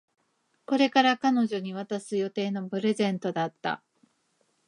[0.65, 3.83] これから彼女に渡す予定のプレゼントだった